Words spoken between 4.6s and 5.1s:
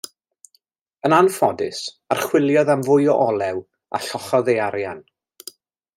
arian.